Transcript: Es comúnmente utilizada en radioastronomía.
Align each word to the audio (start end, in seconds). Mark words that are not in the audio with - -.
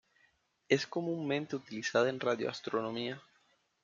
Es 0.67 0.87
comúnmente 0.87 1.55
utilizada 1.55 2.09
en 2.09 2.19
radioastronomía. 2.19 3.21